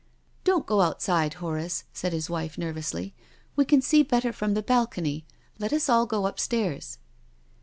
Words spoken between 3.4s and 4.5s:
We can see better